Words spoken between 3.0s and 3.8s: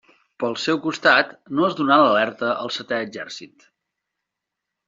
Exèrcit.